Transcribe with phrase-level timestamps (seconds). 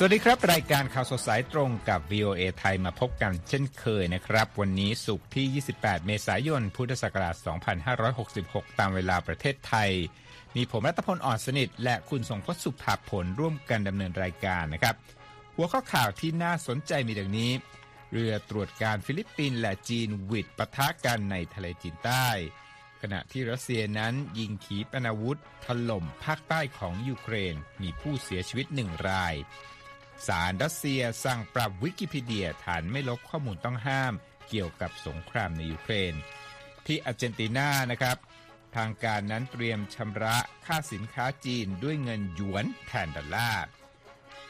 [0.00, 7.36] สวัสดีครับ รายการข่าวสดสายตรงกับ VOA ไทยมาพบกันเช่นเคยนะครับ วันนี้สุกที่ 28 เมษายน พุทธศักราช
[8.06, 9.90] 2566 ตามเวลาประเทศไทย
[10.56, 14.94] มีผมรัตพลอ่อนสนิท และคุณสงพจน์สุภาผลร่วมกันดำเนินรายการนะครับ
[15.56, 17.50] หัวข้อข่าวที่น่าสนใจมีดังนี้
[18.12, 22.28] เรือตรวจการฟิลิปปินส์และจีนวิดปะทะกันในทะเลจีนใต้
[23.02, 29.34] ขณะที่รัสเซียนั้นยิงขีปนาวุธถล่มภาคใต้ของยูเครน มีผู้เสียชีวิตหนึ่งราย
[30.26, 34.12] ศาลรัสเซียสั่งปรับวิกิพีเดียฐานไม่ลบข้อมูลต้องห้าม
[34.48, 36.14] เกี่ยวกับสงครามในยูเครน
[36.86, 38.16] ที่อาร์เจนตินานะครับ
[38.76, 40.36] ทางการนั้นเตรียมชำระ
[40.66, 43.64] ค่าสินค้าจีนด้วยเงินหยวนแทนดอลลาร์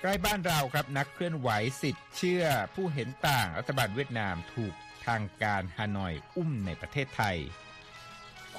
[0.01, 1.49] ใกล้บ้านเราครับนักเคลื่อนไหว
[1.83, 4.75] สิทธิ์เชื่อผู้เห็นต่างรัฐบาลเวียดนามถูก
[5.07, 7.37] ทางการฮานอยอุ้มในประเทศไทย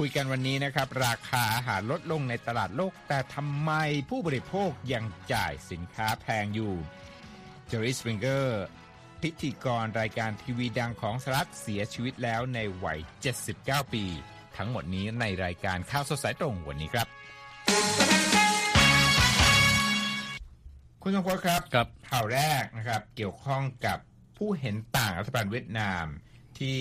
[0.04, 3.72] คุยกันวันนี้นะครับ ราคาอาหารลดลงในตลาดโลก แต่ทำไม
[4.10, 6.74] ผู้บริโภคยังจ่ายสินค้าแพงอยู่
[7.68, 8.64] เจอริสปริงเกอร์
[9.22, 13.00] พิธีกรรายการทีวีดังของสหรัฐเสียชีวิตแล้วในวัย
[13.46, 14.04] 79 ปี
[14.58, 17.08] ทั้งหมดนี้ในรายการข่าวสดสายตรงวันนี้ครับ
[21.04, 23.98] คุณสมพศครับครับข่าวแรกนะครับ เกี่ยวข้องกับ
[24.38, 26.06] ผู้เห็นต่างรัฐบาลเวียดนาม
[26.60, 26.80] ที่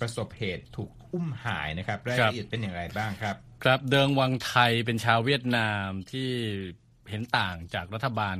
[0.00, 6.30] ประสบเหตุถูก อุ้มหายนะครับรายละเอียดเป็นอย่างไรบ้างครับ ครับเดิงวังไทยเป็นชาวเวียดนามที่
[7.10, 8.36] เห็นต่างจากรัฐบาล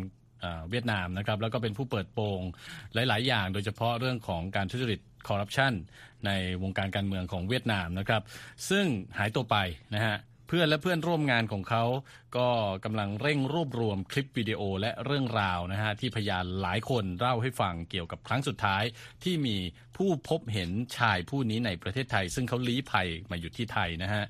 [0.71, 2.41] เวียดนามนะครับแล้วก็เป็นผู้เปิดโปง
[2.95, 5.73] หลาย ๆ อย่างโดยเฉพาะเรื่องของการทุจริตคอร์รัปชัน
[6.27, 6.31] ใน
[6.63, 8.23] วงการการเมืองของเวียดนามนะครับ
[8.69, 8.85] ซึ่ง
[9.19, 9.57] หายตัวไป
[9.95, 11.85] นะฮะ เพื่อนและเพื่อนร่วมงานของเขา
[12.37, 12.49] ก็
[12.85, 18.85] กำลังเร่งรวบรวมคลิปวิดีโอและเรื่องราวนะฮะที่พยานหลายคนเล่าให้ฟังเกี่ยวกับครั้งสุดท้าย
[19.25, 19.57] ที่มี
[19.97, 24.25] ผู้พบเห็นชายผู้นี้ในประเทศไทย ซึ่งเขาลี้ภัยมาอยู่ที่ไทยนะฮะ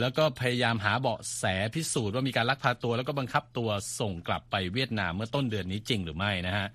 [0.00, 3.68] แล้วก็พยายามหาเบาะแสพิสูจน์ว่ามีการลักพาตัว แล้วก็บังคับตัว
[4.00, 6.66] ส่งกลับไปเวียดนามเมื่อต้นเดือนนี้จริงหรือไม่นะฮะ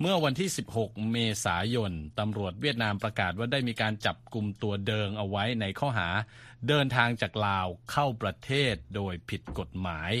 [0.00, 0.48] เมื่อวันที่
[0.78, 6.08] 16 เมษายนตำรวจเวียดนามประกาศว่าได้มีการจับกลุ่มตัวเดิงเอาไว้ในข้อหา
[6.68, 10.12] เดินทางจากลาวเข้าประเทศโดยผิดกฎหมาย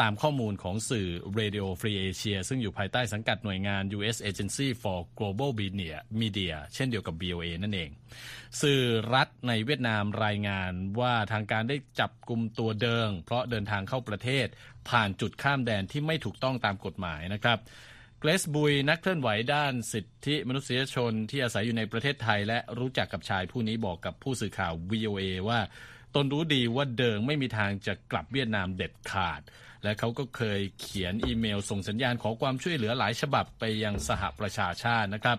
[0.00, 4.18] ตามข้อมูลของสื่อ Radio Free Asia ซึ่งอยู่ภายใต้สังกัดหน่วยงาน U.S.
[4.30, 5.50] Agency for Global
[6.20, 7.90] Media เช่นเดียวกับ BOA นั่นเอง
[8.62, 8.82] สื่อ
[9.14, 14.46] รัฐในเวียดนามรายงานว่าทางการได้จับกลุ่มตัวเดิง เพราะเดินทางเข้าประเทศ
[14.88, 17.58] ผ่านจุดข้ามแดนที่ไม่ถูกต้องตามกฎหมายนะครับ
[18.20, 25.60] เกรซบุยนักเคลื่อนไหวด้านสิทธิมนุษยชนที่อาศัยอยู่ในประเทศไทย และรู้จักกับชายผู้นี้บอกกับผู้สื่อข่าว VOA ว่า
[26.14, 29.40] ตนรู้ดีว่าเดิงไม่มีทางจะกลับเวียดนามเด็ดขาด
[29.82, 35.38] และเขาก็เคยเขียนอีเมลส่งสัญญาณขอความช่วยเหลือหลายฉบับไปยังสหประชาชาตินะครับ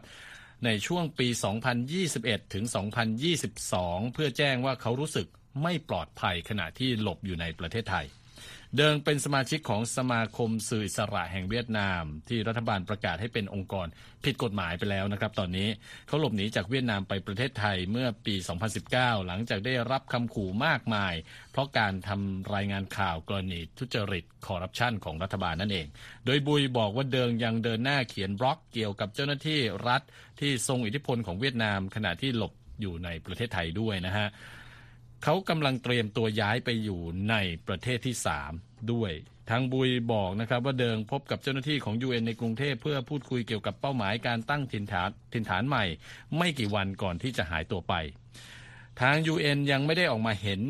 [0.66, 1.28] ในช่วงปี
[1.92, 2.66] 2021 ถึง
[3.40, 5.28] 2022 เพื่อแจ้งว่าเขารู้สึก
[5.64, 8.08] ไม่ปลอดภัยขณะที่หลบอยู่ในประเทศไทย
[8.78, 13.88] เดิงเป็นสมาชิกของสมาคมสื่ออิสระแห่งเวียดนาม ที่รัฐบาลประกาศให้เป็นองค์กร
[14.26, 15.70] ผิดกฎหมายไปแล้วนะครับ ตอนนี้
[16.08, 18.36] เขาหลบหนีจากเวียดนามไปประเทศไทยเมื่อปี
[18.82, 21.14] 2019 หลังจากได้รับคำขู่มากมาย
[21.52, 25.88] เพราะการทำรายงานข่าวกรณีทุจริตคอร์รัปชันของรัฐบาลนั่นเอง
[26.26, 30.02] โดยบุยบอกว่าเดิงยังเดินหน้าเขียนบล็อกเกี่ยวกับเจ้าหน้าที่รัฐ
[30.40, 34.28] ที่ทรงอิทธิพลของเวียดนาม ขณะที่หลบอยู่ในประเทศไทยด้วยนะฮะ
[35.24, 37.36] เขากำลังเตรียมตัวย้ายไปอยู่ใน
[37.68, 38.16] ประเทศที่
[38.52, 39.12] 3 ด้วย
[39.50, 45.86] ทางบุยบอกนะครับว่าเดิงพบกับเจ้าหน้าที่ของ UN ในกรุงเทพเพื่อพูดคุยเกี่ยวกับเป้าหมายการตั้งถิ่นฐานถิ่นฐานใหม่
[46.38, 47.94] ไม่กี่วันก่อนที่จะหายตัวไป
[49.02, 50.62] ทาง UN ยังไม่ได้ออกมาเห็น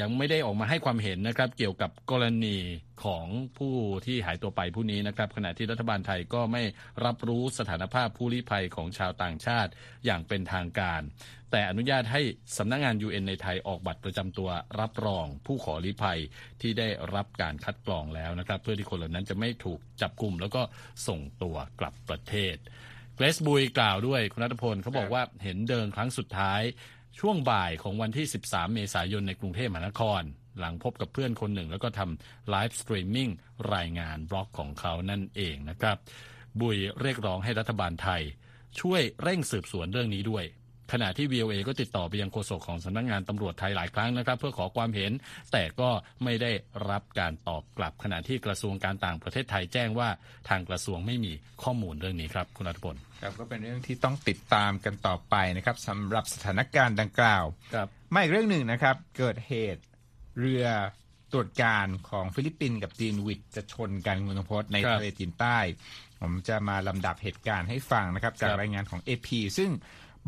[0.00, 2.56] ยังไม่ได้ออกมาให้ความเห็นนะครับ เกี่ยวกับกรณี
[3.04, 3.26] ของ
[3.58, 3.74] ผู้
[4.06, 6.62] ที่หายตัวไปผู้นี้นะครับ ขณะที่รัฐบาลไทยก็ไม่
[7.04, 9.70] รับรู้สถานภาพผู้ลี้ภัยของชาวต่างชาติ
[10.04, 11.00] อย่างเป็นทางการ
[11.50, 12.22] แต่อนุญาตให้
[12.58, 16.20] สำนักงงาน UN ในไทยออกบัตรประจำตัวรับรองผู้ขอลี้ภัย
[16.60, 20.62] ที่ได้รับการคัดกรองแล้วนะครับ เพื่อที่คนเหล่านั้นจะไม่ถูกจับกลุ่มแล้วก็
[21.08, 22.56] ส่งตัวกลับประเทศ
[23.16, 26.62] เกรสบุยกล่าวด้วยคุณนัทพลเขาบอกว่าเห็นเดินครั้งสุดท้าย
[27.18, 30.22] ช่วงบ่ายของวันที่ 13 เมษายนในกรุงเทพมหานคร
[30.58, 33.30] หลังพบกับเพื่อนคนหนึ่ง แล้วก็ทำ live streaming
[33.74, 35.96] รายงานบล็อกของเขานั่นเองนะครับ
[36.60, 38.22] บุยเรียกร้องให้รัฐบาลไทย
[38.80, 40.44] ช่วยเร่งสืบสวนเรื่องนี้ด้วย
[40.92, 45.12] ขณะที่ VOA ก็ติดต่อไปยังโฆษกของสำนักงานตำรวจไทยหลายครั้งนะครับ เพื่อขอความเห็น
[45.52, 45.90] แต่ก็
[46.24, 46.52] ไม่ได้
[46.90, 50.08] รับการตอบกลับ ขณะที่กระทรวงการต่างประเทศไทยแจ้งว่า
[50.48, 57.44] ทางกระทรวงไม่มีข้อมูลเรื่องนี้ครับ คุณรัฐพลครับก็เป็นเรื่องที่ต้องติดตามกันต่อไปนะครับสำหรับสถานการณ์ดังกล่าว
[57.74, 59.82] ครับไม่อีกเรื่องหนึ่งนะครับ เกิดเหตุ
[60.40, 60.66] เรือ
[61.32, 65.58] ตรวจการของฟิลิปปินส์กับจีนหวิดจะชนกันคุณพจน์ในทะเลจีนใต้
[66.20, 69.28] ผมจะมาลำดับเหตุการณ์ให้ฟังนะครับ จากรายงานของ AP
[69.58, 69.70] ซึ่ง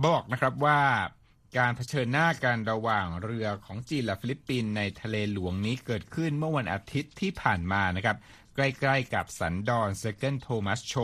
[0.05, 0.81] บอกนะครับว่า
[1.59, 8.17] การเผชิญหน้ากันระหว่างเรือของจีนและฟิลิปปินส์ในทะเลหลวงนี้เกิดขึ้นเมื่อวันอาทิตย์ที่ผ่านมานะครับ
[8.55, 10.95] ใกล้ๆกับสันดอน Second Thomas Shoal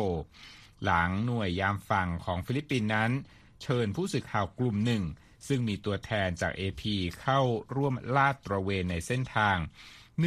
[0.85, 3.11] หลังหน่วยยามฝั่งของฟิลิปปินส์นั้น
[3.63, 5.03] เชิญผู้สื่อข่าวกลุ่มหนึ่ง
[5.49, 6.83] ซึ่งมีตัวแทนจาก AP
[7.21, 7.41] เข้า
[7.77, 9.57] ร่วมลาดตระเวนในเส้นทาง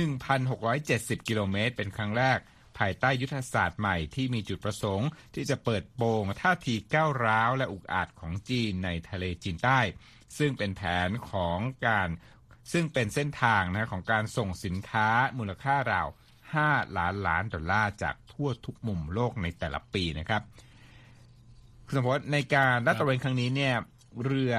[0.09, 2.39] 1,670 กิโลเมตรเป็นครั้งแรก
[2.77, 9.79] ภายใต้ยุทธศาสตร์ใหม่ที่มีจุดประสงค์ ที่จะเปิดโปงท่าทีก้าวร้าวและอุกอาจของจีนในทะเลจีนใต้
[10.37, 11.57] ซึ่งเป็นแผนของ
[11.87, 12.09] การ
[12.73, 15.07] ซึ่งเป็นเส้นทางนะของการส่งสินค้า
[15.37, 16.07] มูลค่าราว
[16.53, 20.41] 5 ล้านล้านดอลลาร์จากทั่วทุกมุมโลกในแต่ละปีนะครับ
[21.85, 23.75] คุณสมพศในการลาดตระเวนครั้งนี้เนี่ย
[24.23, 24.55] เรือ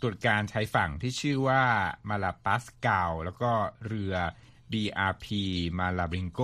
[0.00, 1.64] ตรวจการชายฝั่งที่ชื่อว่า
[2.08, 3.52] มาลาปัสเกาแล้วก็
[3.86, 4.14] เรือ
[4.72, 5.26] BRP
[5.78, 6.40] มาลาบริงโก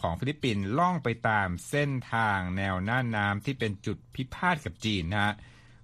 [0.00, 5.34] ของฟิลิปปินส์ล่องไปตามเส้นทางแนวหน้าน้ำที่เป็นจุดพิพาทกับจีนนะฮะ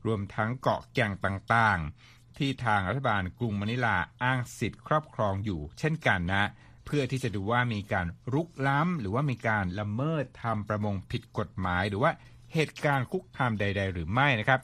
[0.06, 6.50] รวมทั้งเกาะแก่งต่างๆ ที่ทางรัฐบาลกรุงมะนิลาอ้างสิทธิ์ครอบครองอยู่ เช่นกันนะ
[6.87, 12.11] เพื่อที่จะดูว่ามีการรุกล้ำ หรือว่ามีการละเมิดทำประมงผิดกฎหมาย หรือว่า
[12.55, 14.61] เหตุการณ์คุกคามใด ๆ หรือไม่นะครับ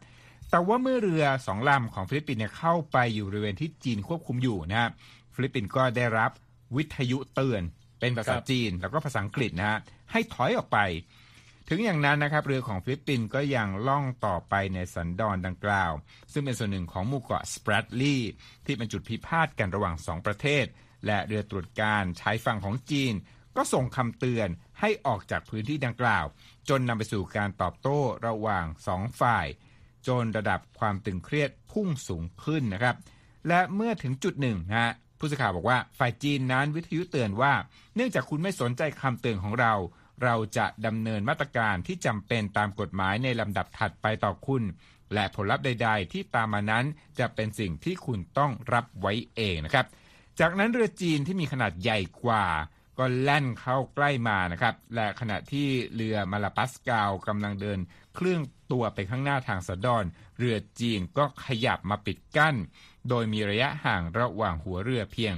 [0.51, 4.91] แต่ว่าเมื่อเรือสองลำของฟิลิปปินส์เข้าไปอยู่บริเวณที่จีนควบคุมอยู่นะ
[5.35, 6.31] ฟิลิปปินส์ก็ได้รับ
[6.77, 7.63] วิทยุเตือน
[8.01, 9.79] เป็นภาษาจีนแล้วก็ภาษาอังกฤษนะฮะ
[10.13, 10.79] ให้ถอยออกไป
[11.69, 15.93] ถึงอย่างนั้นนะครับเรือของฟิลิปปินส์ก็ยังล่องต่อไปในสันดอนดังกล่าว
[16.33, 18.31] ซึ่งเป็นส่วนหนึ่งของหมู่เกาะสแปรตลีย์
[18.67, 20.65] ที่เป็นจุดพิพาทกันระหว่างสองประเทศ
[21.07, 23.13] และเรือตรวจการณ์ชายฝั่งของจีน
[23.57, 24.49] ก็ส่งคำเตือน
[24.81, 26.25] ให้ออกจากพื้นที่ดังกล่าว
[26.69, 29.47] จนนำไปสู่การตอบโต้ระหว่างสองฝ่าย
[30.09, 32.97] จนระดับความตึงเครียดพุ่งสูงขึ้นนะครับ
[33.49, 37.53] และเมื่อถึงจุดหนึ่งนะฮะ ผู้สื่อข่าวบอกว่าฝ่ายจีนนั้นวิทยุเตือนว่า
[37.95, 39.75] เนื่องจากคุณไม่สนใจคำเตือนของเรา
[40.25, 44.63] เราจะดำเนินมาตรการที่จำเป็นตามกฎหมายในลำดับถัดไปต่อคุณ
[45.15, 46.85] และผลลัพธ์ใด ๆ ที่ตามมานั้น
[47.19, 49.87] จะเป็นสิ่งที่คุณต้องรับไว้เองนะครับ
[50.41, 52.47] จากนั้นเรือจีนที่มีขนาดใหญ่กว่า
[52.99, 57.79] ก็แล่นเข้าใกล้มานะครับ และขณะที่เรือมาลาปัสกาวกำลังเดิน
[58.15, 58.41] เคลื่อง
[58.73, 60.05] ตัวไปข้างหน้าทางสะดอน
[60.39, 62.57] เรือจีนก็ขยับมาปิดกั้น
[63.09, 65.35] โดยมีระยะห่างระหว่างหัวเรือเพียง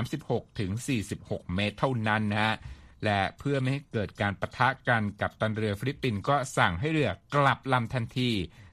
[0.00, 0.70] 36ถึง
[1.12, 2.54] 46 เมตรเท่านั้นนะฮะ
[3.04, 8.30] และเพื่อไม่ให้เกิดการปะทะกันกัปตันเรือฟิลิปปินส์ก็สั่งให้เรือกลับลำทันที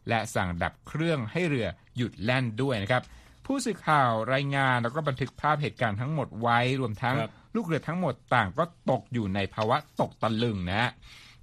[0.10, 3.04] และสั่งดับเครื่องให้เรือหยุดแล่นด้วยนะครับ
[3.46, 7.16] ผู้สื่อข่าวรายงานแล้วก็บันทึกภาพเหตุการณ์ทั้งหมดไว้รวมทั้ง
[7.56, 10.92] ลูกเรือทั้งหมดต่างก็ตกอยู่ในภาวะตกตะลึงนะฮะ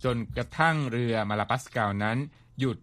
[0.04, 2.18] จนกระทั่งเรือมาลาปัสกัวนั้น
[2.58, 2.78] หยุด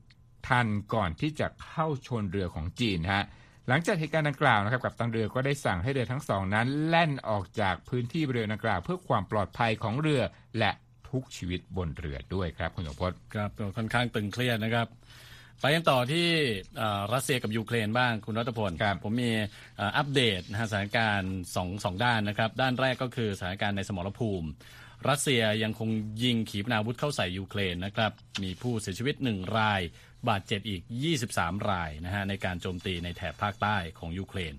[0.48, 3.24] ทันก่อนที่จะเข้าชนเรือของจีนฮะ
[3.69, 10.22] หลังจากเหตุการณ์ดังกล่าวนะครับกับตันเรือก็ได้สั่งให้เรือทั้งสองนั้น แล่นออกจากพื้นที่เรือดังกล่าว เพื่อความปลอดภัยของเรือ
[10.60, 10.72] และ
[11.10, 14.88] ทุกชีวิตบนเรือด้วยครับคุณสมพศครับค่อนข้างตึงเครียดนะครับ
[15.62, 16.28] ไปกันต่อที่
[17.14, 19.31] รัสเซียกับยูเครนบ้างคุณรัตพลครับผมมี
[19.98, 24.48] อัปเดตนะฮะสถานการณ์สองสองด้านนะครับ ด้านแรกก็คือสถานการณ์ในสมรภูมิ
[25.10, 25.90] รัสเซียยังคง
[26.24, 28.12] ยิงขีปนาวุธเข้าใส่ยูเครนนะครับ
[28.44, 29.81] มีผู้เสียชีวิตหนึ่งราย
[30.30, 30.81] บาดเจ็บอีก
[31.24, 34.54] 23 รายนะฮะในการโจมตีในแถบภาคใต้ของยูเครน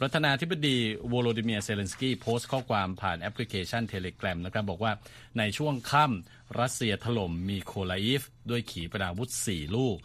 [0.00, 0.76] ประธานาธิบดี
[1.08, 4.92] โวโลดิเมียร์ เซเลนสกี้โพสต์ข้อความผ่านแอปพลิเคชันเทเลแกรมนะครับบอกว่า
[5.38, 9.96] ในช่วงค่ำรัสเซียถล่มมิโคลาอิฟ ด้วยขีปนาวุธ 4 ลูก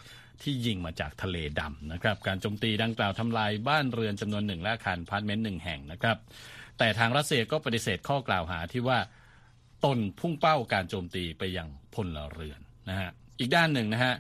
[0.41, 6.17] ที่ยิงมาจากทะเลดำนะครับ การโจมตีดังกล่าวทำลายบ้านเรือนจำนวนหนึ่งและอาคารอพาร์ตเมนต์หนึ่งแห่งนะครับ
[6.77, 8.99] แต่ทางรัสเซียก็ปฏิเสธข้อกล่าวหาที่ว่า
[9.85, 14.13] ตนพุ่งเป้าการโจมตีไปยังพลเรือนนะฮะ อีกด้านหนึ่งนะฮะ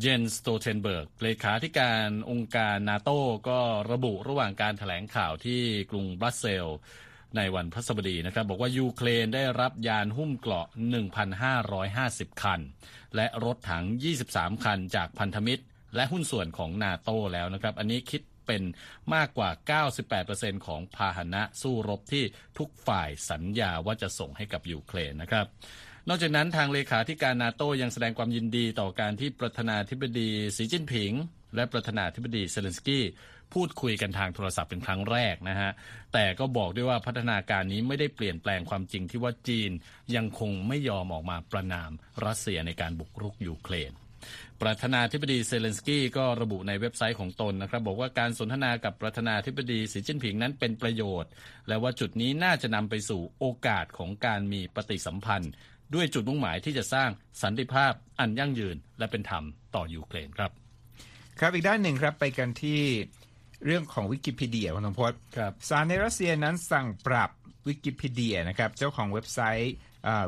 [0.00, 3.60] เจนส์ สโตลเทนเบิร์กเลขาธิการองค์การนาโต้ก็
[3.92, 5.60] ระบุระหว่างการแถลงข่าวที่
[5.90, 6.66] กรุงบรัสเซล
[7.36, 10.66] ในวันพฤหัสบดีนะครับ บอกว่ายูเครนได้รับยานหุ้มเกราะ
[11.54, 12.60] 1,550 คัน
[13.16, 13.84] และรถถัง
[14.24, 15.62] 23 คันจากพันธมิตร
[15.96, 18.62] และหุ้นส่วนของนาโต้แล้วนะครับ อันนี้คิดเป็น
[19.14, 19.50] มากกว่า
[20.22, 22.24] 98%ของพาหนะสู้รบที่
[22.58, 25.46] ทุกฝ่ายสัญญาว่าจะส่งให้กับยูเครนนะครับ
[26.08, 31.12] นอกจากนั้นทางเลขาธิการนาโต้ยังแสดงความยินดีต่อการที่ประธานาธิบดีสีจิ้นผิง
[31.56, 33.04] และประธานาธิบดีเซเลนสกี้
[33.54, 35.70] พูดคุยกันทางโทรศัพท์เป็นครั้งแรกนะฮะ
[36.12, 39.70] แต่ก็บอกด้วยว่าพัฒนาการนี้ไม่ได้เปลี่ยนแปลงความจริงที่ว่าจีน
[40.16, 41.90] ยังคงไม่ยอมออกมาประนาม
[42.24, 43.92] รัสเซียในการบุกรุกยูเครน
[44.62, 51.30] ประธานาธิบดีเซเลนสกี้ก็ระบุในเว็บไซต์ของตนนะครับ บอกว่าการสนทนากับประธานาธิบดีสีจิ้นผิงนั้นเป็นประโยชน์
[51.68, 55.52] และว่าจุดนี้น่าจะนำไปสู่โอกาสของการมีปฏิสัมพันธ์
[55.94, 57.08] ด้วยจุดมุ่งหมายที่จะสร้าง
[57.42, 60.50] สันติภาพอันยั่งยืนและเป็นธรรมต่อยูเครนครับ
[61.40, 62.80] ครับอีกด้านหนึ่งครับไปกันที่
[63.64, 67.30] เรื่องของวิกิพีเดียคุณสมพศครับศาลในรัสเซียนั้นสั่งปรับ
[67.66, 69.74] วิกิพีเดียนะครับเจ้าของเว็บไซต์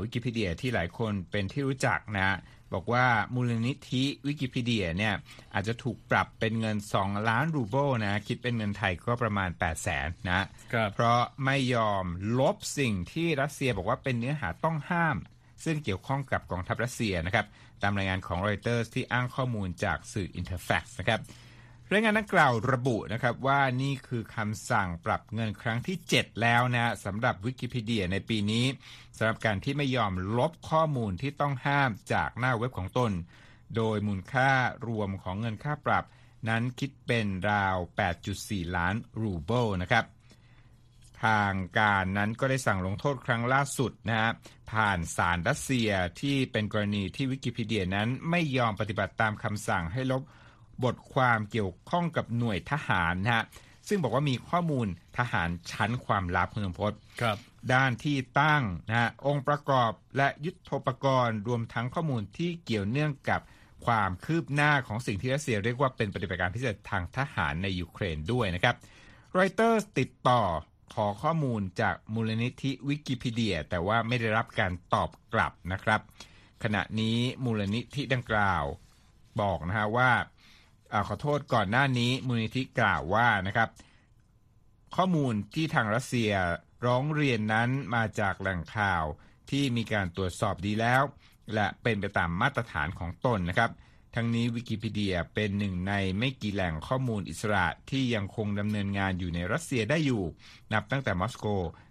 [0.02, 2.38] วิกิพีเดียที่หลายคนเป็นที่รู้จักนะ
[2.74, 5.14] บอกว่ามูลนิธิวิกิพีเดียเนี่ย
[5.54, 10.46] อาจจะถูกปรับเป็นเงิน 2 ล้านรูเบิลนะคิดเป็นเงินไทยก็ประมาณ 8 0 0แสนนะ
[10.94, 12.04] เพราะไม่ยอม
[12.38, 15.16] ลบสิ่งที่รัสเซียบอกว่าเป็นเนื้อหาต้องห้าม
[15.64, 17.46] ซึ่งเกี่ยวข้องกับกองทัพรัสเซียนะครับ
[17.82, 21.20] ตามรายงานของรอยเตอร์ที่อ้างข้อมูลจากสื่ออินเทอร์แฟกซ์นะครับ
[21.92, 28.66] รายงานดังกล่าวระบุนะครับว่านี่คือคำสั่งปรับเงินครั้งที่ 7 แล้วนะสำหรับวิกิพีเดียในปีนี้
[29.16, 33.12] สำหรับการที่ไม่ยอมลบข้อมูลที่ต้องห้ามจากหน้าเว็บของตน
[33.76, 34.50] โดยมูลค่า
[34.86, 36.04] รวมของเงินค่าปรับ
[36.48, 37.76] นั้นคิดเป็นราว
[38.26, 40.04] 8.4 ล้านรูเบิลนะครับ
[41.24, 44.30] ทางการนั้นก็ได้สั่งลงโทษครั้งล่าสุดนะฮะ
[44.72, 50.22] ผ่านศาลรัสเซียที่เป็นกรณีที่วิกิพีเดียนั้นไม่ยอมปฏิบัติตามคำสั่งให้ลบ
[50.84, 53.44] บทความเกี่ยวข้องกับหน่วยทหารนะฮะ
[53.88, 54.86] ซึ่งบอกว่ามีข้อมูล
[55.18, 57.36] ทหารชั้นความลับคุณสมพศครับ
[57.72, 63.40] ด้านที่ตั้งนะฮะองค์ประกอบและยุทธปกรณ์ รวมทั้งข้อมูลที่เกี่ยวเนื่องกับ
[63.86, 68.74] ความคืบหน้าของสิ่งที่รัสเซียเรียกว่าเป็นปฏิบัติการพิเศษทางทหารในยูเครนด้วยนะครับ
[69.38, 70.42] รอยเตอร์ติดต่อ
[70.94, 76.00] ขอข้อมูลจากมูลนิธิวิกิพีเดีย แต่ว่าไม่ได้รับการตอบกลับนะครับ
[76.64, 78.64] ขณะนี้มูลนิธิดังกล่าว
[79.40, 80.10] บอกนะฮะว่า
[80.92, 83.68] อขอโทษก่อนหน้านี้มูลนิธิกล่าวว่านะครับ
[84.96, 86.32] ข้อมูลที่ทางรัสเซีย
[86.86, 89.04] ร้องเรียนนั้นมาจากแหล่งข่าว
[89.50, 91.02] ที่มีการตรวจสอบดีแล้ว
[91.54, 93.70] และเป็นไปตามมาตรฐานของตนนะครับ
[94.14, 100.22] ทั้งนี้วิกิพีเดียเป็นหนึ่งในไม่กี่แหล่งข้อมูลอิสระที่ยังคงดำเนินงานอยู่ในรัสเซียได้อยู่
[100.72, 101.46] นับตั้งแต่มอสโก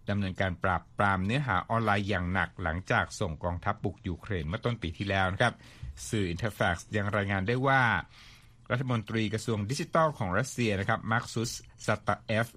[0.09, 5.53] ดำเนินการปราบปรามเนื้อหาออนไลน์อย่างหนักหลังจากส่งกองทัพบุกยูเครนเมื่อต้นปีที่แล้วนะครับ
[6.09, 7.83] สื่ออินเทอร์แฟกซ์ยังรายงานด้วยว่า
[8.71, 12.47] รัฐมนตรีกระทรวงดิจิทัลของรัสเซียนะครับมักซุต ชาดาเอฟ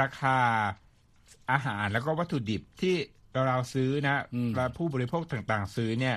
[0.00, 0.38] ราคา
[1.50, 2.96] อาหารแล้วก็วัตถุดิบที่
[3.32, 4.22] เราเราซื้อนะ
[4.56, 6.16] และผู้บริโภคต่างๆ ซื้อเนี่ย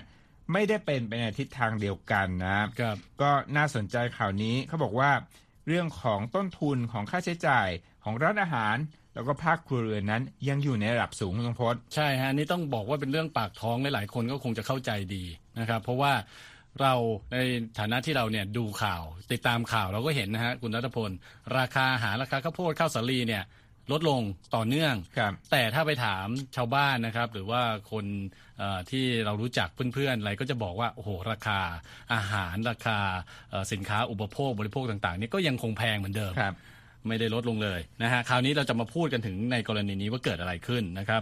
[0.53, 5.11] ไม่ได้เป็นไปในทิศทางเดียวกันนะครับก็น่าสนใจข่าวนี้เขาบอกว่า
[5.67, 7.67] เรื่องของต้นทุนของค่าใช้จ่าย
[8.03, 8.75] ของร้านอาหาร
[9.13, 15.23] แล้วก็ภาคครัวเรือนนั้น ยังอยู่ในระดับสูงคุณพจน์ใช่ฮะนี่ต้องบอกว่าเป็นเรื่องปากท้องหลายๆคนก็คงจะเข้าใจดี
[15.59, 16.13] นะครับ เพราะว่า
[16.81, 16.93] เรา
[17.33, 17.37] ใน
[17.79, 21.11] ฐานะที่เราเนี่ยดูข่าว ติดตามข่าวเราก็เห็นนะฮะคุณรัตพล
[21.57, 23.43] ราคาอาหารราคาข้าวโพดข้าวสาลีเนี่ย
[23.91, 24.21] ลดลง
[24.55, 24.95] ต่อเนื่อง
[25.51, 27.61] แต่ถ้าไปถามชาวบ้านนะครับ หรือว่า
[27.91, 28.05] คน
[28.91, 31.59] ที่เรารู้จักเพื่อนๆอะไรก็จะบอกว่า โอ้โห ราคา
[32.13, 32.97] อาหารราคา
[33.71, 36.33] สินค้าอุปโภคบริโภคต่างๆนี่ก็ยังคงแพงเหมือนเดิม
[37.07, 41.21] ไม่ได้ลดลงเลยนะฮะคราวนี้เราจะมาพูดกันถึงในกรณีนี้ว่าเกิดอะไรขึ้นนะครับ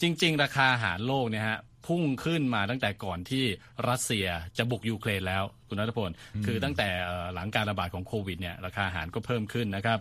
[0.00, 3.44] จริง ๆ ราคาอาหารโลกเนี่ยฮะพุ่งขึ้นมาตั้งแต่ก่อนที่
[3.88, 4.26] รัสเซีย
[4.58, 6.10] จะบุกยูเครนแล้วคุณนัทพล
[6.46, 6.88] คือตั้งแต่
[7.34, 9.98] หลังการระบาดของโควิดเนี่ยราคาอาหารก็เพิ่มขึ้นนะครับ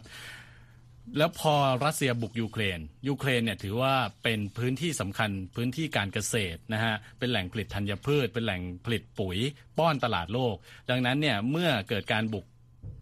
[1.17, 1.53] แล้วพอ
[1.85, 9.37] รัสเซียบุกยูเครน ยูเครนเนี่ยถือว่าเป็นพื้นที่สำคัญพื้นที่การเกษตรนะฮะ เป็นแหล่งผลิตธัญพืช เป็นแหล่งผลิตปุ๋ย
[9.77, 10.55] ป้อนตลาดโลก
[10.89, 12.45] ดังนั้นเนี่ยเมื่อเกิดการบุก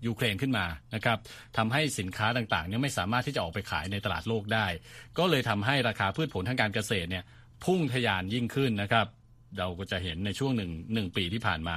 [0.08, 1.18] ยูเครนขึ้นมานะครับ
[1.58, 4.68] ทำให้สินค้าต่างๆเนี่ยไม่สามารถที่จะออกไปขายในตลาดโลกได้
[5.18, 7.24] ก็เลยทำให้ราคาพืชผลทางการเกษตรเนี่ย
[7.66, 9.08] พุ่งทะยานยิ่งขึ้นนะครับ
[9.60, 11.76] เราก็จะเห็นในช่วงหนึ่งหนึ่งปีที่ผ่านมา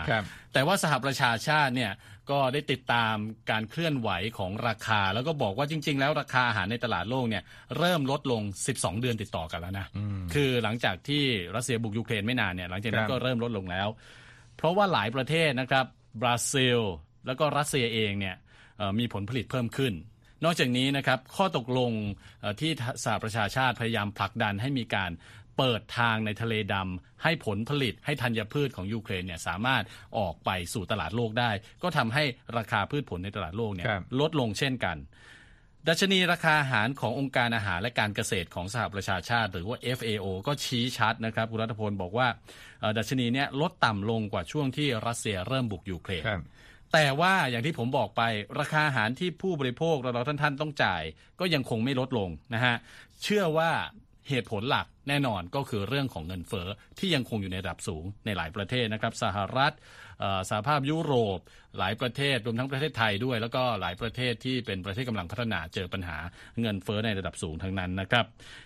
[0.53, 1.93] แต่ว่าสหประชาชาติเนี่ย
[2.31, 3.17] ก็ได้ติดตาม
[3.51, 7.43] การเคลื่อนไหวของราคา แล้วก็บอกว่าจริง ๆ แล้วราคาอาหารในตลาดโลกเนี่ย
[7.79, 8.43] เริ่มลดลง
[8.73, 9.87] 12 เดือนติดต่อกันแล้วนะ
[10.35, 11.25] คือหลังจากที่
[11.57, 13.89] รัสเซียบุกยูเครนไม่นานเนี่ยหลังจากนั้นก็เริ่มลดลงแล้ว
[14.57, 15.87] เพราะว่าหลายประเทศนะครับ
[16.23, 16.79] บราซิล
[17.27, 18.37] แล้วก็รัสเซียเองเนี่ย
[18.99, 19.93] มีผลผลิตเพิ่มขึ้น
[20.45, 21.91] นอกจากนี้นะครับข้อตกลง
[22.61, 22.71] ที่
[23.05, 25.11] สหประชาชาติพยายามผลักดันให้มีการ
[25.59, 29.83] เปิดทางในทะเลดำให้ผลผลิตให้ธัญพืชของยูเครนเนี่ยสามารถ
[30.19, 31.51] ออกไปสู่ตลาดโลกได้
[31.83, 32.25] ก็ทำให้
[32.59, 33.87] ราคาพืชผลในตลาดโลกเนี่ย
[34.21, 34.99] ลดลงเช่นกัน
[35.89, 42.29] ดัชนีราคาอาหารขององค์การอาหารและการเกษตรของสหประชาชาติ หรือว่า FAO ก็ชี้ชัดนะครับคุณรัฐพลบอกว่า
[42.99, 46.25] ดัชนีเนี้ยลดต่ำลงกว่าช่วงที่รัสเซียเริ่มบุกยูเครน
[46.93, 48.23] แต่ว่าอย่างที่ผมบอกไป
[48.61, 51.03] ราคาอาหารที่ผู้บริโภคเราท่านท่านต้องจ่าย
[51.41, 52.77] ก็ยังคงไม่ลดลงนะฮะ
[53.23, 53.71] เชื่อว่า
[54.29, 56.69] เหตุผลหลักแน่นอนก็คือเรื่องของเงินเฟอ้อ
[56.99, 59.75] ที่ยังคงอยู่ในระดับสูงในหลายประเทศนะครับสหรัฐ
[60.51, 61.39] สหภาพยุโรป
[61.79, 66.19] หลายประเทศรวมทั้งประเทศไทยด้วย แล้วก็หลายประเทศที่เป็นประเทศกำลังพัฒนาเจอปัญหา
[66.61, 68.25] เงินเฟอ้อในระดับสูงทั้งนั้นนะครับ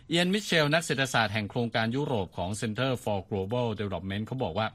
[0.08, 4.66] เอียนมิเชลนักเศรษฐศาสตร์แห่งโครงการยุโรปของ Center for Global Development เขาบอกว่า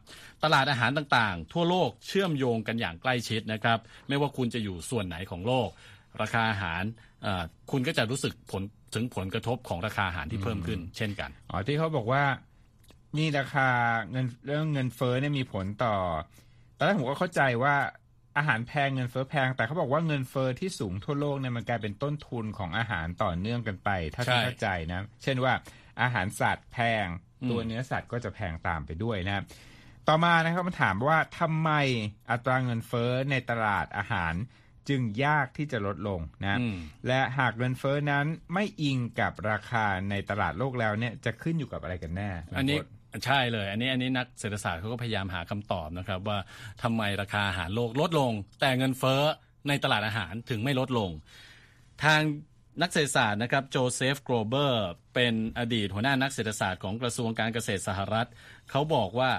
[0.43, 5.69] ตลาดอาหารต่างๆ ทั่วโลกเชื่อมโยงกันอย่างใกล้ชิดนะครับไม่ว่าคุณจะอยู่ส่วนไหนของโลก
[6.21, 6.83] ราคาอาหาร
[7.71, 12.23] คุณก็จะรู้สึกผลถึงผลกระทบของราคาอาหารที่เพิ่มขึ้น เช่นกันอ๋อที่เขาบอกว่า
[13.17, 13.67] นี่ราคา
[14.11, 15.95] เงินเรื่องเงินเฟ้อเนี่ยมีผลต่อ
[16.77, 17.75] ตอนแรกผมก็เข้าใจว่า
[18.37, 25.53] อาหารแพงเงินเฟ้อแพง แต่เขาบอกว่าเงินเฟ้อที่สูงทั่วโลกเนี่ยมันกลายเป็นต้นทุนของอาหารต่อเนื่องกันไป ถ้าที่เข้าใจนะ เช่นว่า
[26.01, 27.07] อาหารสัตว์แพง
[27.49, 29.43] ตัวเนื้อสัตว์ก็จะแพงตามไปด้วยนะ
[30.07, 31.71] ต่อมานะครับมาถามว่าทำไม
[32.31, 34.33] อัตราเงินเฟ้อในตลาดอาหาร
[34.89, 36.59] จึงยากที่จะลดลงนะ
[37.07, 42.79] และหากเงินเฟ้อนั้นไม่อิงกับราคาในตลาดโลกแล้วเนี่ยจะขึ้นอยู่กับอะไรกันแน่ อันนี้
[43.25, 46.37] ใช่เลย อันนี้อันนี้นักเศรษฐศาสตร์เขาก็พยายามหาคำตอบนะครับว่า
[46.83, 49.21] ทำไมราคาอาหารโลกลดลง แต่เงินเฟ้อ
[49.67, 51.09] ในตลาดอาหารถึงไม่ลดลง
[52.03, 52.21] ทาง
[52.81, 58.27] นักเศรษฐศาสตร์นะครับโจเซฟโกลเบอร์เป็นอดีตหัวหน้านักเศรษฐศาสตร์ของกระทรวงการเกษตรสหรัฐ
[58.69, 59.31] เขาบอกว่า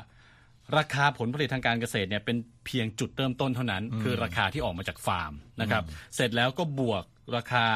[0.78, 2.36] ราคาผลผลิตทางการเกษตรเนี่ยเป็น
[2.68, 5.82] เพียงจุดเริ่มต้นเท่านั้น คือราคาที่ออกมาจากฟาร์มนะครับ
[6.14, 7.04] เสร็จแล้วก็บวก
[7.36, 7.66] ราคา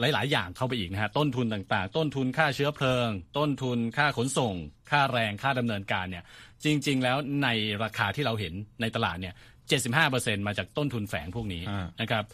[0.00, 4.54] หลาย ๆ อย่างเข้าไปอีกนะฮะต้นทุนต่างๆ ต้นทุนค่าเชื้อเพลิง ต้นทุนค่าขนส่ง
[4.90, 6.24] ค่าแรงค่าดำเนินการเนี่ย
[6.64, 7.48] จริง ๆ แล้วใน
[7.84, 9.34] ราคาที่เราเห็นในตลาดเนี่ย
[9.86, 11.62] 75%มาจากต้นทุนแฝงพวกนี้
[12.00, 12.24] นะครับ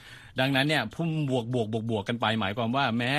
[0.40, 3.12] ดังนั้นเนี่ยพุ่มบวกบวกบวกบวกกันไปหมายความว่าแม้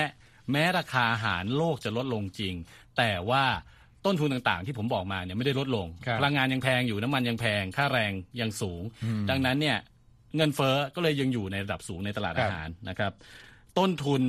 [0.52, 2.54] แม้ราคาอาหารโลกจะลดลงจริง
[2.96, 3.44] แต่ว่า
[4.04, 5.86] ต้นทุนต่างๆ ที่ผมบอกมาเนี่ยไม่ได้ลดลง
[6.18, 8.82] พลังงานยังแพงอยู่น้ำมันยังแพง ค่าแรงยังสูง
[9.30, 9.78] ดังนั้นเนี่ย
[10.36, 13.12] เงินเฟ้อก็เลยยังอยู่ในระดับสูงในตลาดอาหารนะครับ
[13.78, 14.22] ต้นทุน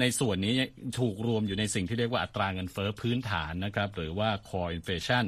[0.00, 0.54] ในส่วนนี้
[0.98, 5.24] ถูกรวมอยู่ในสิ่งที่เรียกว่าอัตราเงินเฟ้อพื้นฐานนะครับหรือว่า core inflation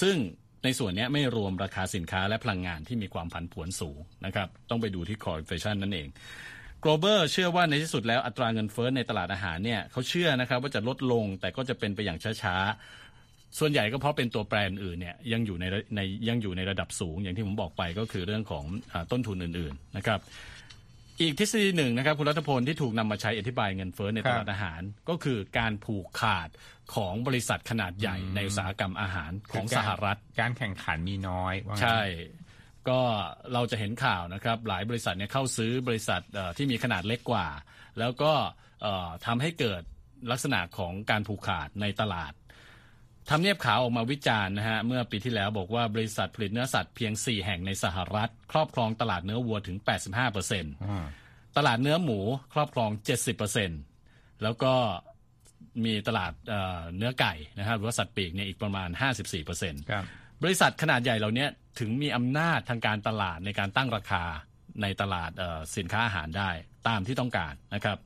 [0.00, 0.16] ซึ่ง
[0.64, 6.08] ในส่วนนี้ไม่รวมราคาสินค้าและพลังงานที่มีความผันผวนสูงนะครับต้องไปดูที่ core inflation นั่นเอง
[6.84, 12.56] global เชื่อว่าในที่สุดแล้วอัตราเงินเฟ้อในตลาดอาหารเนี่ยเขาเชื่อนะครับว่าจะลดลงแต่ก็จะเป็นไปอย่างช้า
[13.58, 15.64] ส่วนใหญ่ก็เพราะเป็นตัวแปรอื่นเนี่ยยังอยู่ใน
[15.96, 20.20] ในยังอยู่ในระดับสูง อย่างที่ผมบอกไปก็คือเรื่องของอต้นทุนอื่นๆนะครับ
[21.20, 26.48] อีกทฤษฎีหนึ่งนะครับคุณรัฐพลที่ถูกนำมาใช้อธิบายเงินเฟ้อในตลาดอาหาร ก็คือการผูกขาด
[26.94, 32.00] ของบริษัทขนาดใหญ่ในอุตสาหกรรมอาหารของสหรัฐ การแข่งขันมีน้อยใช่
[32.88, 33.00] ก็
[33.52, 36.22] เราจะเห็นข่าวนะครับ หลายบริษัทเนี่ยเข้าซื้อบริษัท
[36.56, 37.46] ที่มีขนาดเล็กกว่า
[37.98, 38.32] แล้วก็
[39.26, 39.82] ทำให้เกิด
[40.30, 42.32] ลักษณะของการผูกขาดในตลาด
[43.30, 50.74] ทำเนียบขาวออกมาวิจารณ์นะฮะเมื่อปีที่แล้วบอกว่าบริษัทผลิตเนื้อสัตว์เพียง 4 แห่งในสหรัฐ ครอบครองตลาดเนื้อวัวถึง 85เปอร์เซ็นต์
[51.56, 52.18] ตลาดเนื้อหมู
[52.54, 53.80] ครอบครอง 70เปอร์เซ็นต์
[54.42, 54.72] แล้วก็
[55.84, 56.32] มีตลาด
[56.96, 59.82] เนื้อไก่นะครับหรือว่าสัตว์ปีกเนี่ยอีกประมาณ 54เปอร์เซ็นต์
[60.42, 61.46] บริษัทขนาดใหญ่เหล่านี้
[61.78, 64.24] ถึงมีอำนาจทางการตลาดในการตั้งราคา
[64.82, 65.30] ในตลาด
[65.76, 66.50] สินค้าอาหารได้
[66.88, 67.98] ตามที่ต้องการนะครับ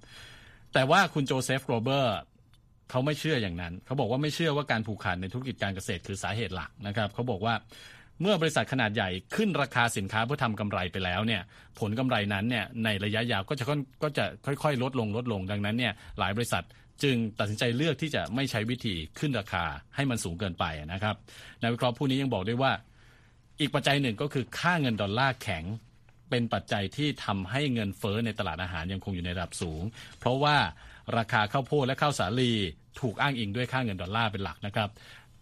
[0.75, 2.17] แต่ว่าคุณโจเซฟโรเบอร์
[2.91, 7.55] เขาไม่เชื่ออย่างนั้น เขาบอกว่าไม่เชื่อว่าการผูกขาดในธุรกิจการเกษตรคือสาเหตุหลักนะครับเขาบอกว่า
[8.21, 11.43] เมื่อบริษัทขนาดใหญ่ขึ้นราคาสินค้าเพื่อทำกำไรไปแล้วเนี่ย
[11.81, 13.65] ผลกำไรนั้นเนี่ยในระยะยาวก็จะ
[14.03, 16.65] ก็จะค่อยๆ ลดลงลดลงดังนั้นเนี่ยหลายบริษัท
[17.03, 21.17] จึงตัดสินใจเลือกที่จะไม่ใช้วิธีขึ้นราคาให้มันสูงเกินไปนะครับ
[21.61, 22.73] นายวิเคราะห์ผู้นี้ยังบอกด้วยว่า
[23.61, 25.65] อีกปัจจัยหนึ่งก็คือค่าเงินดอลลาร์แข็ง
[26.31, 29.83] เป็นปัจจัยที่ทำให้เงินเฟ้อในตลาดอาหารยังคงอยู่ในระดับสูง
[30.19, 30.57] เพราะว่า
[31.19, 32.53] ราคาข้าวโพดและข้าวสาลี
[33.01, 34.89] ถูกอ้างอิงด้วยค่าเงินดอลลาร์เป็นหลักนะครับ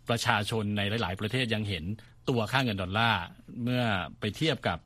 [0.09, 1.85] ประชาชนในหลาย ๆ ประเทศยังเห็น
[2.29, 3.23] ตัวค่าเงินดอลลาร์
[3.63, 3.83] เมื่อ
[4.21, 4.79] ไปเทียบกับ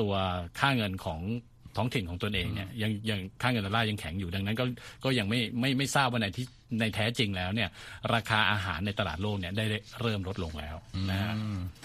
[0.00, 0.12] ตัว
[0.60, 1.20] ค่าเงินของ
[1.76, 4.64] ท้องถิ่นของตนเองเนี่ยยังยังค่าเงินดอลลาร์ยังแข็งอยู่ดังนั้นก็
[5.04, 6.46] ก็ยังไม่ไม่ไม่ทราบว่าในที่
[6.80, 7.68] ในแท้จริงแล้วเนี่ย
[8.14, 9.64] ราคาอาหารในตลาดโลกเนี่ยได้
[10.00, 10.76] เริ่มลดลงแล้ว
[11.10, 11.32] นะฮะ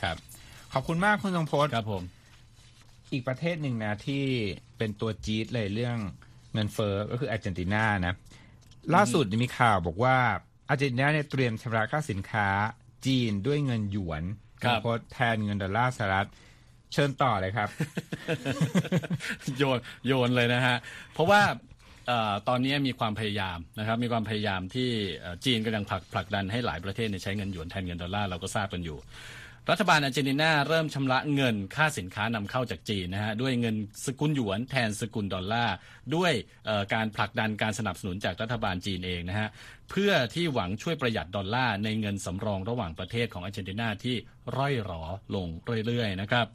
[0.02, 0.18] ครับ
[0.74, 2.04] ขอบคุณมากคุณทรงพจน์ครับผม
[3.12, 4.24] อีกประเทศหนึ่งนะที่
[4.78, 5.98] เป็นตัวจี๊ดเลยเรื่อง
[6.56, 8.16] เงินเฟอ้อก็คืออาร์เจนตินานะ
[8.96, 10.18] ล่าสุดมีข่าวบอกว่า
[10.70, 12.48] อาร์เจนตินาเนี่ยเตรียมชำระค่าสินค้า
[13.06, 14.24] จีนด้วยเงินหยวน
[14.64, 14.80] ครับ
[15.12, 16.28] แทนเงินดอลลาร์สหรัฐ
[16.94, 17.70] เชิญต่อเลยครับ
[19.58, 20.78] โยนโยนเลยนะฮะ
[21.14, 21.42] เพราะว่า
[22.48, 24.90] ตอนนี้มีความพยายามนะครับมีความพยายามที่
[25.46, 28.98] จีนกำลังผลักผลักดันให้หลายประเทศใช้เงินหยวนแทนเงินดอลลาร์เราก็ทราบกันอยู่
[29.72, 33.76] รัฐบาลอาร์เจนตินาเริ่มชำระเงินค่าสินค้านำเข้าจากจีนนะฮะด้วยเงิน
[34.06, 35.76] สกุลหยวนแทนสกุลดอลลาร์
[36.16, 36.34] ด้วย
[36.94, 39.48] การผลักดันการสนับสนุนจากรัฐบาลจีนเองนะฮะ
[39.90, 44.16] เพื่อที่หวังช่วยประหยัดดอลลาร์ในเงินสำรองระหว่างประเทศของอาร์เจนตินาที่
[44.58, 45.04] ร่อยหรอ
[45.36, 45.48] ลง
[45.88, 46.48] เรื่อยๆนะครับ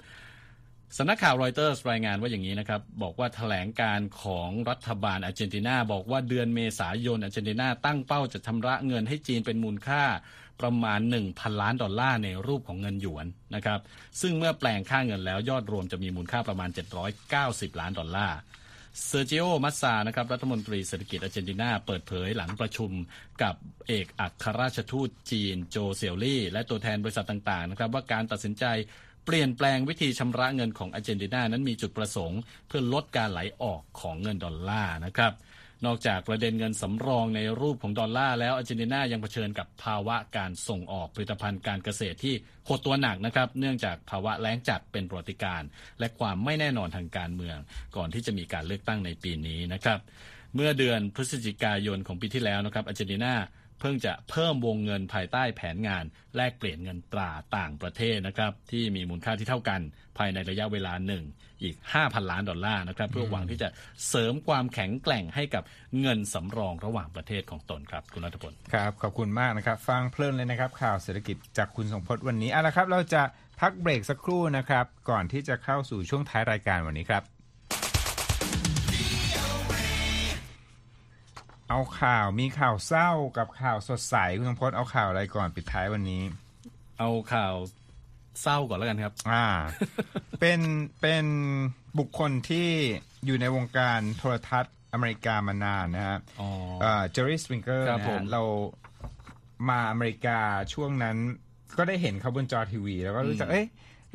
[0.99, 10.03] สำนักข่าวรอยเตอร์รายงานว่าอย่างนี้นะครับ บอกว่าแถลงการณ์ของรัฐบาลอาร์เจนตินา บอกว่าเดือนเมษายนอาร์เจนตินาตั้งเป้าจะชำระเงินให้จีนเป็นมูลค่า
[10.61, 13.81] ประมาณ 1,000 ล้านดอลลาร์ในรูปของเงินหยวนนะครับ
[14.21, 16.71] ซึ่งเมื่อแปลงค่าเงินแล้วยอดรวมจะมีมูลค่าประมาณ
[17.25, 18.39] 790 ล้านดอลลาร์
[19.07, 22.91] เซอร์จิโอ มัสซา นะครับ รัฐมนตรีเศรษฐกิจอาร์เจนตินา เปิดเผยหลังประชุม
[23.43, 23.55] กับ
[23.89, 28.65] เอกอัครราชทูตจีน โจว เสี่ยวลี่ และตัวแทนบริษัทต่าง ๆ นะครับ ว่าการตัดสินใจ
[29.27, 35.33] เปลี่ยนแปลงวิธีชำระเงินของอาร์เจนตินา นั้นมีจุดประสงค์ เพื่อลดการไหลออกของเงินดอลลาร์นะครับ
[35.87, 42.35] นอกจากประเด็นเงินสำรองในรูปของดอลลาร์แล้วอาร์เจนตินายังเผชิญกับภาวะการส่งออกผลิตภัณฑ์การเกษตรที่
[42.69, 45.63] หดตัวหนักนะครับ เนื่องจากภาวะแล้งจัดเป็นปรติการ
[45.99, 47.59] และความไม่แน่นอนทางการเมือง
[47.97, 49.99] ก่อนที่จะมีการเลือกตั้งในปีนี้นะครับ
[50.55, 53.35] เมื่อเดือนพฤศจิกายนของปีที่แล้วนะครับอาร์เจนตินา
[53.81, 56.05] เพิ่งจะเพิ่มวงเงินภายใต้แผนงาน
[56.37, 59.81] แลกเปลี่ยนเงินตราต่างประเทศนะครับที่มีมูลค่าที่เท่ากัน
[60.19, 61.25] ภายในระยะเวลาหนึ่ง
[61.63, 63.69] อีก 5,000 ล้านดอลลาร์นะครับเพื่อหวังที่จะ
[64.09, 65.63] เสริมความแข็งแกร่งให้กับ
[66.01, 73.23] เงินสำรองระหว่างประเทศของตนครับ คุณรัฐพลครับ ขอบคุณมากนะครับ ฟังเพลินเลยนะครับ ข่าวเศรษฐกิจจากคุณสงพจน์วันนี้เอาละครับ เราจะ
[73.61, 77.23] พักเบรกสักครู่นะครับ ก่อนที่จะเข้าสู่ช่วงท้ายรายการวันนี้ครับ
[81.71, 86.23] เอาข่าวมีข่าวเศร้ากับข่าวสดใสคุณสมพศเอาข่าวอะไรก่อนปิดท้ายวันนี้
[86.99, 87.55] เอาข่าว
[88.43, 89.47] เศร้าก่อนแล้วกันครับ อ่า
[90.41, 90.61] เป็น
[91.01, 91.27] เป็น
[91.99, 92.69] บุคคลที่
[93.27, 96.49] อยู่ในวงการโทรทัศน์อเมริกามานานนะฮะอ๋อ
[97.11, 98.43] เจอร์รี่สปริงเกอร์นะเรา
[99.69, 100.39] มาอเมริกา
[100.75, 101.17] ช่วงนั้น
[101.79, 103.67] ก็ได้เห็นเขาบนจอทีวี แล้วก็รู้จักเอ้ย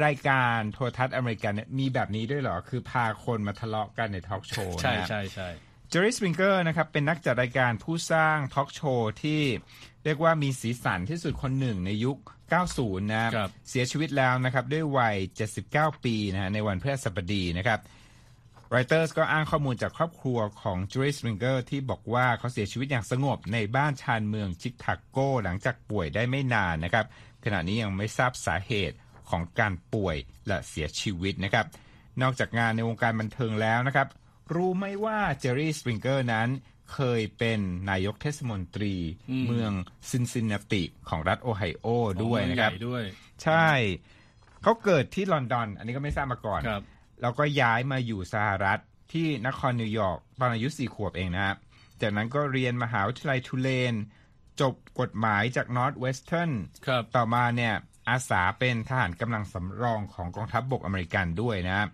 [0.05, 9.41] รายการโทรทัศน์อเมริกันเนี่ยมีแบบนี้ด้วยเหรอ คือพาคนมาทะเลาะกันในทอล์กโชว์ใช่ใช่ใช่เเจอร์รี่สปริงเกอร์นะครับเป็นนักจัดรายการผู้สร้างทอล์กโชว์ที่
[10.03, 12.17] เรียกว่ามีสีสันที่สุดคนหนึ่งในยุค
[12.63, 13.31] 90 นะ
[13.69, 15.15] เสียชีวิตแล้วนะครับด้วยวัย
[15.61, 17.79] 79 ปีนะฮะในวันพฤหัสบดีนะครับ
[18.73, 27.05] รอยเตอร์สก็อ้างข้อมูลจากครอบครัวของเจูร์รี่สปริงเกอร์ที่บอกว่าเขาเสียชีวิตอย่างสงบในบ้านชานเมืองชิคาโกหลังจากป่วยได้ไม่นานนะครับ
[27.43, 28.95] ขณะนี้ยังไม่ทราบสาเหตุ
[29.29, 30.15] ของการป่วย
[30.47, 31.65] และเสียชีวิตนะครับ
[32.21, 34.09] นอกจากงานในวงการบันเทิงแล้วนะครับ
[34.55, 36.47] รู้ไหมว่าเจอร์รี่สปริงเกอร์นั้น
[36.93, 38.95] เคยเป็นนายกเทศมนตรี
[39.45, 39.71] เมือง
[40.09, 41.87] ซินซินนาติของรัฐโอไฮโอ
[42.23, 43.03] ด้วยนะครับด้วย
[43.43, 43.69] ใช่
[44.63, 46.61] เขาเกิดที่ลอนดอน อันนี้ก็ไม่ทราบมาก่อน
[47.21, 48.79] แล้วก็ย้ายมาอยู่สหรัฐ
[49.13, 51.57] ที่นครนิวยอร์กตอนอายุสี่ขวบเองนะครับ
[52.01, 53.93] จากนั้นก็เรียนมหาวิทยาลัยทูเลน
[54.61, 56.51] จบกฎหมายจากนอร์ทเวสเทิร์น
[57.15, 57.73] ต่อมาเนี่ย
[58.09, 61.87] อาสาเป็นทหารกำลังสำรองของกองทัพบกอเมริกันด้วยนะ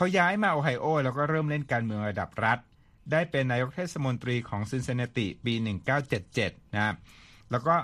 [0.00, 2.58] เขาย้ายมาโอไฮโอแล้วก็เริ่มเล่นการเมืองระดับรัฐ
[3.12, 5.54] ได้เป็นนายกเทศมนตรีของซินซินนาติปี
[6.14, 6.96] 1977 นะครับ
[7.50, 7.74] แล้วก็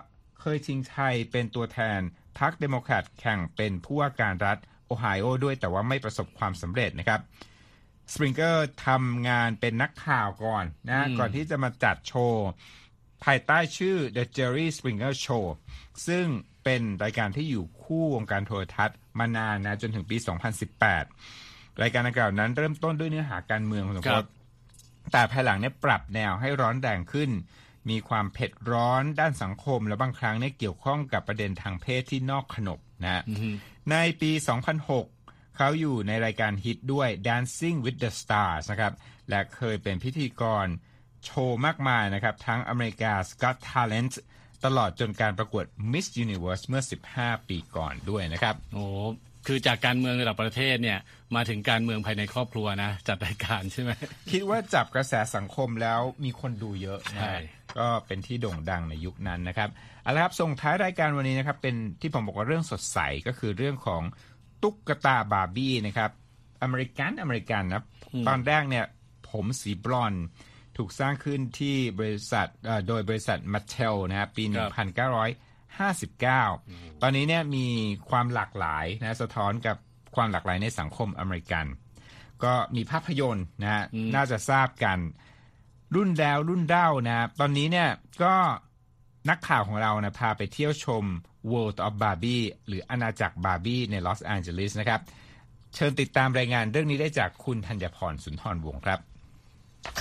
[0.40, 2.00] เคยชิงชัยเป็นตัวแทน
[2.38, 7.20] พรรคเดโมแครตแข่งเป็นผู้ว่าการรัฐโอไฮโอด้วยแต่ว่าไม่ประสบความสำเร็จนะครับ
[8.12, 12.46] สปริงเกอร์ทำงานเป็นนักข่าวก่อนนะก่อนที่จะมาจัดโชว์
[13.24, 15.44] ภายใต้ชื่อ The Jerry Springer Show
[16.06, 16.26] ซึ่ง
[16.64, 24.28] เป็นรายการที่อยู่คู่วงการโทรทัศน์มานานนะจนถึงปี 2018 รายการดังกล่าวนั้นเริ่มต้นด้วยเนื้อหาการเมืองคุณสมบัติ
[25.12, 27.30] แต่ภายหลังเนี่ยปรับแนวให้ร้อนแรงขึ้น
[27.90, 33.22] มีความเผ็ดร้อนด้านสังคม และบางครั้งเนี่ยเกี่ยวข้องกับประเด็นทางเพศที่นอกขนบนะ
[33.90, 34.30] ในปี
[34.94, 38.92] 2006 เขาอยู่ในรายการฮิตด้วย Dancing with the Stars นะครับ
[39.30, 40.66] และเคยเป็นพิธีกร
[41.24, 44.14] โชว์มากมายนะครับ ทั้งอเมริกา Got Talent
[44.64, 46.82] ตลอดจนการประกวด Miss Universe เมื่อ
[47.14, 48.84] 15 ปีก่อนด้วยนะครับ โอ้
[49.46, 50.98] คือจากการเมืองระดับประเทศเนี่ย
[51.36, 53.90] มาถึงการเมืองภายในครอบครัวนะ จัดรายการใช่ไหม
[54.30, 57.34] คิดว่าจับกระแสสังคมแล้วมีคนดูเยอะใช่
[57.78, 59.68] ก็เป็นที่โด่งดังในยุคนั้นนะครับ
[60.02, 64.02] เอาละครับส่งท้ายรายการวันนี้นะครับ เป็นที่ผมบอกว่าเรื่องสดใสก็คือเรื่องของ
[64.62, 66.10] ตุ๊กตาบาร์บี้นะครับ
[66.62, 67.84] อเมริกันอเมริกันนะ
[68.28, 68.84] ตอนแรกเนี่ย
[69.30, 70.14] ผมสีบลอนด์
[70.76, 72.48] ถูกสร้างขึ้นที่บริษัท
[72.88, 74.54] โดยบริษัทมัตเทลนะครับปี 1900
[75.78, 77.66] 59 ตอนนี้เนี่ยมี
[78.10, 79.76] ความหลากหลายนะสะท้อนกับ
[80.16, 81.66] ความหลากหลายในสังคมอเมริกัน
[82.44, 84.98] ก็มีภาพยนตร์นะฮะน่าจะทราบกัน
[85.94, 87.88] รุ่นแล้วรุ่นเล่านะตอนนี้เนี่ย
[88.22, 88.34] ก็
[89.30, 91.04] นักข่าวของเรานะพาไปเที่ยวชม
[91.52, 95.00] World of Barbie หรืออาณาจักรบาร์บี้ในลอสแอนเจลิสนะครับ
[95.74, 98.98] เชิญติดตามรายงานเรื่องนี้ได้จากคุณธัญพรสุนทรวงศ์ครับ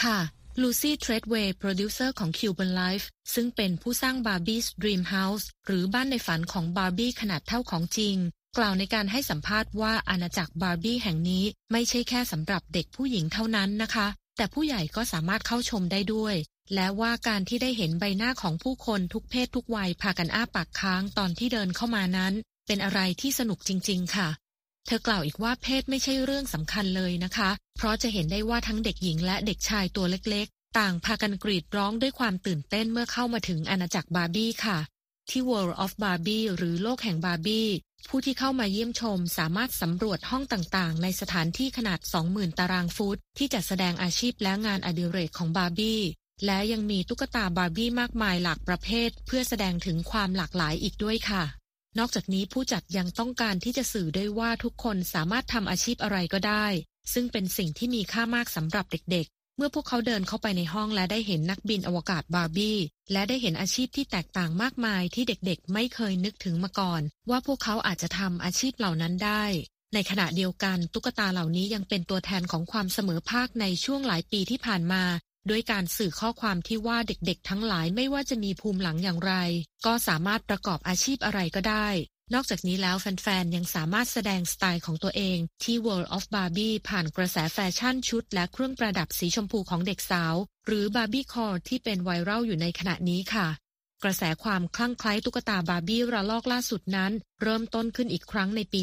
[0.01, 0.19] ค่ะ
[0.61, 8.15] ลูซี่เทรดเวย์โปรดิวเซอร์ของ Kilburn Live ซึ่งเป็นผู้สร้าง Barbie's Dream House หรือบ้านในฝันของบาร์บี้ขนาดเท่าของจริง
[8.57, 16.35] กล่าวในการให้สัมภาษณ์ว่าอาณาจักรบาร์บี้แห่งนี้ไม่ใช่แค่สำหรับเด็กผู้หญิงเท่านั้นนะคะ แต่ผู้ใหญ่ก็สามารถเข้าชมได้ด้วย
[16.73, 22.33] และว่าการที่ได้เห็นใบหน้าของผู้คนทุกเพศทุกวัยพากันอ้าปากค้างตอนที่เดินเข้ามานั้น
[22.67, 24.29] เป็นอะไรที่สนุกจริง ๆ ค่ะ
[24.85, 34.79] เธอกล่าวอีกว่าเพศไม่ใช่เรื่องสำคัญเลยนะคะ เพราะจะเห็นได้ว่าทั้งเด็กหญิงและเด็กชายตัวเล็กๆ ต่างพากันกรีดร้องด้วยความตื่นเต้นเมื่อเข้ามาถึงอาณาจักรบาร์บี้ค่ะ
[35.29, 37.67] ที่ World of Barbie หรือโลกแห่งบาร์บี้
[38.09, 46.01] ผู้ที่เข้ามาเยี่ยมชมสามารถสำรวจห้องต่างๆ ในสถานที่ขนาด 20,000 ตารางฟุต ที่จัดแสดงอาชีพและงานอดิเรกของบาร์บี้
[46.45, 51.43] และยังมีตุ๊กตาบาร์บี้มากมายหลากประเภท เพื่อแสดงถึงความหลากหลายอีกด้วยค่ะ
[51.99, 56.65] นอกจากนี้ผู้จัดยังต้องการที่จะสื่อด้วยว่าทุกคนสามารถทำอาชีพอะไรก็ได้
[57.13, 62.77] ซึ่งเป็นสิ่งที่มีค่ามากสำหรับเด็ก เมื่อพวกเขาเดินเข้าไปในห้องและได้เห็นนักบินอวกาศบาร์บี้
[63.11, 69.43] และได้เห็นอาชีพที่แตกต่างมากมายที่เด็กๆ ไม่เคยนึกถึงมาก่อน ว่าพวกเขาอาจจะทำอาชีพเหล่านั้นได้
[69.93, 75.03] ในขณะเดียวกันตุ๊กตาเหล่านี้ยังเป็นตัวแทนของความเสมอภาคในช่วงหลายปีที่ผ่านมา
[75.49, 79.33] ด้วยการสื่อข้อความที่ว่าเด็กๆ ทั้งหลายไม่ว่าจะมีภูมิหลังอย่างไร
[79.85, 81.87] ก็สามารถประกอบอาชีพอะไรก็ได้
[82.33, 90.35] นอกจากนี้แล้วแฟนๆ ยังสามารถแสดงสไตล์ของตัวเองที่ World of Barbie ผ่านกระแสแฟชั่นชุดและเครื่องประดับสีชมพูของเด็กสาว
[90.67, 93.47] หรือ Barbie Core ที่เป็นไวรัลอยู่ในขณะนี้ค่ะ
[94.03, 98.81] กระแสความคลั่งไคล้ตุ๊กตาบาร์บี้ระลอกล่าสุดนั้น เริ่มต้นขึ้นอีกครั้งในปี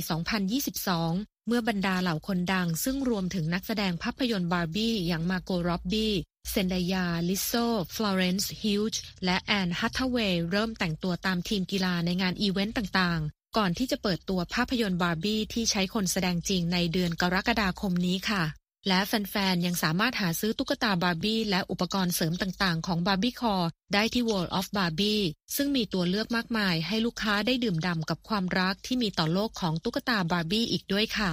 [0.72, 6.14] 2022 เมื่อบรรดาเหล่าคนดัง ซึ่งรวมถึงนักแสดงภาพยนตร์บาร์บี้อย่างมาร์โกร็อบบี้
[6.48, 7.53] เซนดายา ลิโซ
[7.94, 18.44] ฟลอเรนซ์ ฮิวจ์ และแอนแฮทธาเวย์เริ่มแต่งตัวตามทีมกีฬาในงานอีเวนต์ต่างๆ ก่อนที่จะเปิดตัวภาพยนตร์บาร์บี้ที่ใช้คนแสดงจริงในเดือนกรกฎาคมนี้ค่ะ
[18.88, 25.22] และแฟนๆ ยังสามารถหาซื้อตุ๊กตาบาร์บี้และอุปกรณ์เสริมต่างๆ ของ Barbiecore ได้ที่ World of Barbie
[25.57, 31.33] ซึ่งมีตัวเลือกมากมายให้ลูกค้าได้ดื่มด่ำกับความรักที่มีต่อโลกของตุ๊กตาบาร์บี้อีกด้วยค่ะ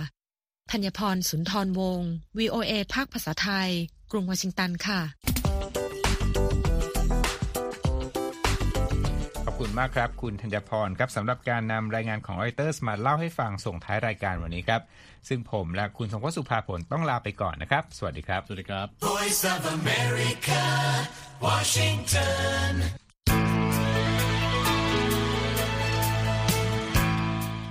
[0.72, 3.72] ธัญพรสุนทรวงศ์ VOA ภาคภาษาไทย
[4.12, 5.02] กรุงวอชิงตันค่ะ
[9.63, 14.82] คุณมากครับ คุณธัญพรครับสำหรับการนำรายงานของรอยเตอร์สมาเล่าให้ฟังส่งท้ายรายการวันนี้ครับ
[15.28, 20.63] ซึ่งผมและคุณสงวสุภาผลต้องลาไปก่อนนะครับ สวัสดีครับ สวัสดีครับ Voice of America
[21.46, 22.72] Washington